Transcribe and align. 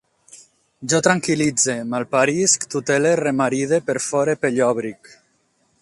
Jo 0.93 1.01
tranquil·litze, 1.07 1.75
malparisc, 1.91 2.65
tutele, 2.75 3.13
remaride, 3.23 3.81
perfore, 3.91 4.37
pellòbric 4.47 5.15